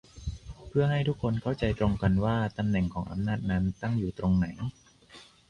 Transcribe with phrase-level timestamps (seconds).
[0.69, 4.45] เพื่อให้ทุกคนเข้าใจตรงกันว่าตำแหน่งของอำนาจนั้นตั้งอยู่ตรงไหน